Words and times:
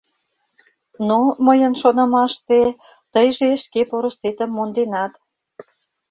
Но, 1.07 1.19
мыйын 1.45 1.73
шонымаште, 1.81 2.61
тыйже 3.13 3.49
шке 3.63 3.81
порысетым 3.89 4.49
монденат. 4.53 5.13